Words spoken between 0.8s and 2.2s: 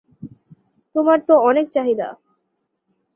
তোমার তো অনেক চাহিদা।